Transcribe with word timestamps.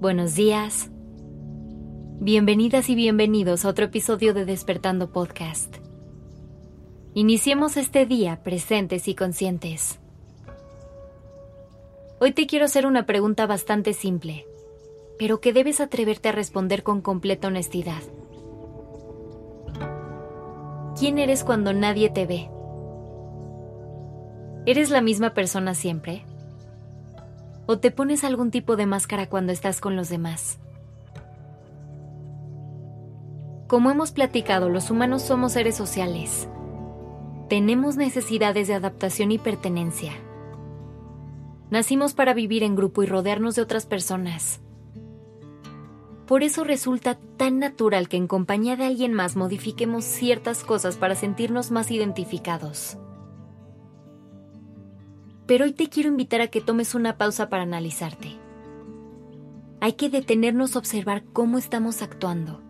buenos 0.00 0.34
días. 0.34 0.90
Bienvenidas 2.18 2.88
y 2.88 2.96
bienvenidos 2.96 3.64
a 3.64 3.68
otro 3.68 3.84
episodio 3.84 4.34
de 4.34 4.44
Despertando 4.44 5.12
Podcast. 5.12 5.76
Iniciemos 7.14 7.76
este 7.76 8.04
día 8.04 8.42
presentes 8.42 9.06
y 9.06 9.14
conscientes. 9.14 10.00
Hoy 12.18 12.32
te 12.32 12.48
quiero 12.48 12.64
hacer 12.64 12.84
una 12.84 13.06
pregunta 13.06 13.46
bastante 13.46 13.92
simple, 13.92 14.44
pero 15.20 15.40
que 15.40 15.52
debes 15.52 15.80
atreverte 15.80 16.30
a 16.30 16.32
responder 16.32 16.82
con 16.82 17.00
completa 17.00 17.46
honestidad. 17.46 18.02
¿Quién 20.98 21.20
eres 21.20 21.44
cuando 21.44 21.72
nadie 21.72 22.10
te 22.10 22.26
ve? 22.26 22.50
¿Eres 24.66 24.90
la 24.90 25.00
misma 25.00 25.32
persona 25.32 25.74
siempre? 25.74 26.24
¿O 27.66 27.78
te 27.78 27.90
pones 27.90 28.24
algún 28.24 28.50
tipo 28.50 28.76
de 28.76 28.86
máscara 28.86 29.28
cuando 29.28 29.52
estás 29.52 29.80
con 29.80 29.94
los 29.94 30.08
demás? 30.08 30.58
Como 33.68 33.90
hemos 33.90 34.10
platicado, 34.10 34.68
los 34.68 34.90
humanos 34.90 35.22
somos 35.22 35.52
seres 35.52 35.76
sociales. 35.76 36.48
Tenemos 37.48 37.96
necesidades 37.96 38.68
de 38.68 38.74
adaptación 38.74 39.30
y 39.30 39.38
pertenencia. 39.38 40.12
Nacimos 41.70 42.14
para 42.14 42.34
vivir 42.34 42.64
en 42.64 42.74
grupo 42.74 43.02
y 43.02 43.06
rodearnos 43.06 43.54
de 43.54 43.62
otras 43.62 43.86
personas. 43.86 44.60
Por 46.26 46.42
eso 46.42 46.64
resulta 46.64 47.18
tan 47.36 47.58
natural 47.58 48.08
que 48.08 48.16
en 48.16 48.26
compañía 48.26 48.76
de 48.76 48.84
alguien 48.84 49.14
más 49.14 49.36
modifiquemos 49.36 50.04
ciertas 50.04 50.64
cosas 50.64 50.96
para 50.96 51.14
sentirnos 51.14 51.70
más 51.70 51.90
identificados 51.90 52.98
pero 55.52 55.66
hoy 55.66 55.74
te 55.74 55.90
quiero 55.90 56.08
invitar 56.08 56.40
a 56.40 56.46
que 56.46 56.62
tomes 56.62 56.94
una 56.94 57.18
pausa 57.18 57.50
para 57.50 57.64
analizarte. 57.64 58.38
Hay 59.82 59.92
que 59.92 60.08
detenernos 60.08 60.74
a 60.74 60.78
observar 60.78 61.24
cómo 61.34 61.58
estamos 61.58 62.00
actuando 62.00 62.62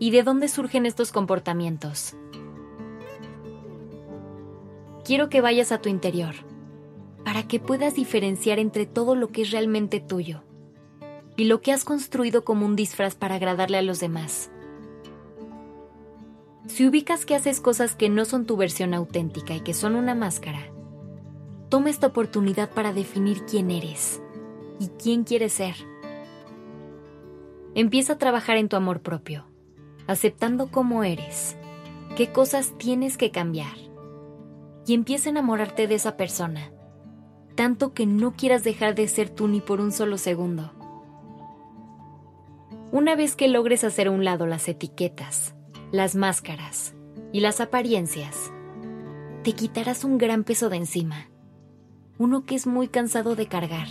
y 0.00 0.10
de 0.10 0.24
dónde 0.24 0.48
surgen 0.48 0.84
estos 0.84 1.12
comportamientos. 1.12 2.16
Quiero 5.04 5.28
que 5.28 5.40
vayas 5.40 5.70
a 5.70 5.80
tu 5.80 5.90
interior 5.90 6.34
para 7.24 7.44
que 7.46 7.60
puedas 7.60 7.94
diferenciar 7.94 8.58
entre 8.58 8.84
todo 8.84 9.14
lo 9.14 9.28
que 9.28 9.42
es 9.42 9.52
realmente 9.52 10.00
tuyo 10.00 10.42
y 11.36 11.44
lo 11.44 11.60
que 11.60 11.70
has 11.70 11.84
construido 11.84 12.44
como 12.44 12.66
un 12.66 12.74
disfraz 12.74 13.14
para 13.14 13.36
agradarle 13.36 13.78
a 13.78 13.82
los 13.82 14.00
demás. 14.00 14.50
Si 16.66 16.84
ubicas 16.84 17.24
que 17.24 17.36
haces 17.36 17.60
cosas 17.60 17.94
que 17.94 18.08
no 18.08 18.24
son 18.24 18.44
tu 18.44 18.56
versión 18.56 18.92
auténtica 18.92 19.54
y 19.54 19.60
que 19.60 19.72
son 19.72 19.94
una 19.94 20.16
máscara, 20.16 20.72
Toma 21.68 21.90
esta 21.90 22.06
oportunidad 22.06 22.70
para 22.70 22.94
definir 22.94 23.44
quién 23.44 23.70
eres 23.70 24.22
y 24.80 24.88
quién 24.88 25.24
quieres 25.24 25.52
ser. 25.52 25.74
Empieza 27.74 28.14
a 28.14 28.18
trabajar 28.18 28.56
en 28.56 28.70
tu 28.70 28.76
amor 28.76 29.02
propio, 29.02 29.44
aceptando 30.06 30.70
cómo 30.70 31.04
eres, 31.04 31.58
qué 32.16 32.32
cosas 32.32 32.72
tienes 32.78 33.18
que 33.18 33.30
cambiar. 33.30 33.76
Y 34.86 34.94
empieza 34.94 35.28
a 35.28 35.32
enamorarte 35.32 35.86
de 35.86 35.96
esa 35.96 36.16
persona, 36.16 36.72
tanto 37.54 37.92
que 37.92 38.06
no 38.06 38.32
quieras 38.32 38.64
dejar 38.64 38.94
de 38.94 39.06
ser 39.06 39.28
tú 39.28 39.46
ni 39.46 39.60
por 39.60 39.82
un 39.82 39.92
solo 39.92 40.16
segundo. 40.16 40.72
Una 42.92 43.14
vez 43.14 43.36
que 43.36 43.48
logres 43.48 43.84
hacer 43.84 44.06
a 44.06 44.10
un 44.10 44.24
lado 44.24 44.46
las 44.46 44.66
etiquetas, 44.68 45.54
las 45.92 46.16
máscaras 46.16 46.94
y 47.30 47.40
las 47.40 47.60
apariencias, 47.60 48.50
te 49.42 49.52
quitarás 49.52 50.04
un 50.04 50.16
gran 50.16 50.44
peso 50.44 50.70
de 50.70 50.78
encima 50.78 51.28
uno 52.18 52.44
que 52.44 52.56
es 52.56 52.66
muy 52.66 52.88
cansado 52.88 53.36
de 53.36 53.46
cargar. 53.46 53.88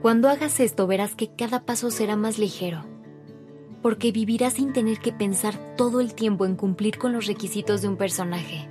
Cuando 0.00 0.28
hagas 0.28 0.60
esto 0.60 0.86
verás 0.86 1.14
que 1.14 1.34
cada 1.34 1.64
paso 1.64 1.90
será 1.90 2.16
más 2.16 2.38
ligero, 2.38 2.84
porque 3.82 4.12
vivirás 4.12 4.54
sin 4.54 4.72
tener 4.72 4.98
que 4.98 5.12
pensar 5.12 5.76
todo 5.76 6.00
el 6.00 6.14
tiempo 6.14 6.46
en 6.46 6.56
cumplir 6.56 6.98
con 6.98 7.12
los 7.12 7.26
requisitos 7.26 7.82
de 7.82 7.88
un 7.88 7.96
personaje. 7.96 8.68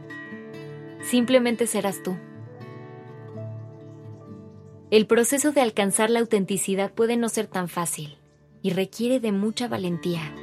Simplemente 1.01 1.67
serás 1.67 2.01
tú. 2.03 2.15
El 4.89 5.07
proceso 5.07 5.51
de 5.51 5.61
alcanzar 5.61 6.09
la 6.09 6.19
autenticidad 6.19 6.91
puede 6.91 7.15
no 7.15 7.29
ser 7.29 7.47
tan 7.47 7.69
fácil 7.69 8.17
y 8.61 8.71
requiere 8.71 9.19
de 9.19 9.31
mucha 9.31 9.67
valentía, 9.69 10.35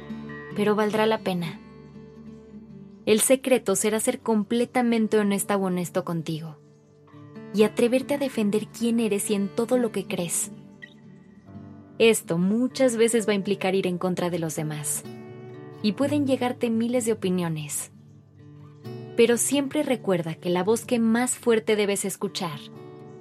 pero 0.55 0.75
valdrá 0.75 1.05
la 1.05 1.19
pena. 1.19 1.59
El 3.09 3.21
secreto 3.21 3.75
será 3.75 3.99
ser 3.99 4.19
completamente 4.19 5.17
honesta 5.17 5.57
o 5.57 5.65
honesto 5.65 6.05
contigo 6.05 6.59
y 7.55 7.63
atreverte 7.63 8.13
a 8.13 8.17
defender 8.19 8.67
quién 8.67 8.99
eres 8.99 9.31
y 9.31 9.33
en 9.33 9.47
todo 9.47 9.79
lo 9.79 9.91
que 9.91 10.05
crees. 10.05 10.51
Esto 11.97 12.37
muchas 12.37 12.97
veces 12.97 13.27
va 13.27 13.31
a 13.31 13.35
implicar 13.35 13.73
ir 13.73 13.87
en 13.87 13.97
contra 13.97 14.29
de 14.29 14.37
los 14.37 14.55
demás 14.55 15.03
y 15.81 15.93
pueden 15.93 16.27
llegarte 16.27 16.69
miles 16.69 17.05
de 17.05 17.13
opiniones. 17.13 17.91
Pero 19.17 19.37
siempre 19.37 19.81
recuerda 19.81 20.35
que 20.35 20.51
la 20.51 20.63
voz 20.63 20.85
que 20.85 20.99
más 20.99 21.31
fuerte 21.31 21.75
debes 21.75 22.05
escuchar 22.05 22.59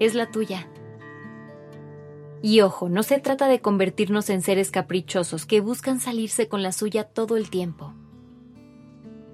es 0.01 0.15
la 0.15 0.31
tuya. 0.31 0.69
Y 2.43 2.61
ojo, 2.61 2.91
no 2.91 3.03
se 3.03 3.21
trata 3.21 3.49
de 3.49 3.63
convertirnos 3.63 4.29
en 4.29 4.43
seres 4.43 4.71
caprichosos 4.71 5.47
que 5.47 5.63
buscan 5.63 5.99
salirse 5.99 6.47
con 6.47 6.63
la 6.63 6.73
suya 6.73 7.05
todo 7.05 7.39
el 7.39 7.49
tiempo. 7.49 7.95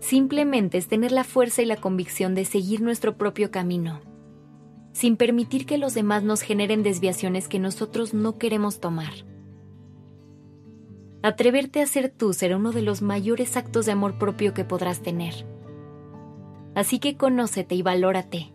Simplemente 0.05 0.77
es 0.77 0.87
tener 0.87 1.13
la 1.13 1.25
fuerza 1.25 1.63
y 1.63 1.65
la 1.65 1.77
convicción 1.77 2.35
de 2.35 2.45
seguir 2.45 2.83
nuestro 2.83 3.17
propio 3.17 3.51
camino, 3.51 4.03
sin 4.93 5.17
permitir 5.17 5.65
que 5.65 5.79
los 5.79 5.95
demás 5.95 6.23
nos 6.23 6.43
generen 6.43 6.83
desviaciones 6.83 7.49
que 7.49 7.59
nosotros 7.59 8.13
no 8.13 8.37
queremos 8.37 8.81
tomar. 8.81 9.15
Atreverte 11.23 11.81
a 11.81 11.87
ser 11.87 12.11
tú 12.11 12.35
será 12.35 12.59
uno 12.59 12.73
de 12.73 12.83
los 12.83 13.01
mayores 13.01 13.57
actos 13.57 13.87
de 13.87 13.93
amor 13.93 14.19
propio 14.19 14.53
que 14.53 14.63
podrás 14.63 15.01
tener. 15.01 15.47
Así 16.75 16.99
que 16.99 17.17
conócete 17.17 17.75
y 17.75 17.81
valórate. 17.81 18.53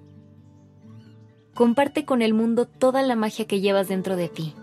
Comparte 1.55 2.05
con 2.05 2.21
el 2.21 2.35
mundo 2.35 2.67
toda 2.67 3.01
la 3.01 3.15
magia 3.15 3.47
que 3.47 3.59
llevas 3.59 3.87
dentro 3.87 4.15
de 4.15 4.29
ti. 4.29 4.53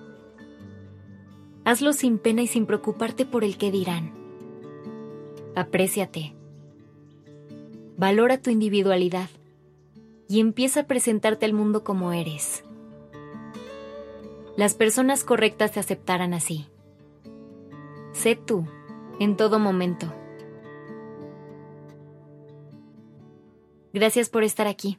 Hazlo 1.65 1.93
sin 1.93 2.21
pena 2.21 2.43
y 2.43 2.47
sin 2.47 2.65
preocuparte 2.65 3.27
por 3.27 3.43
el 3.43 3.59
que 3.59 3.73
dirán. 3.73 4.15
Apréciate 5.57 6.36
valora 7.97 8.39
tu 8.39 8.51
individualidad 8.51 9.29
y 10.29 10.41
empieza 10.41 10.81
a 10.81 10.87
presentarte 10.87 11.47
al 11.47 11.53
mundo 11.53 11.84
como 11.84 12.12
eres. 12.12 12.65
Las 14.57 14.75
personas 14.75 15.25
correctas 15.25 15.73
te 15.73 15.81
aceptarán 15.81 16.35
así. 16.35 16.67
Sé 18.12 18.37
tú 18.37 18.67
en 19.21 19.37
todo 19.37 19.59
momento. 19.59 20.12
Gracias 23.93 24.29
por 24.29 24.45
estar 24.45 24.67
aquí. 24.67 24.99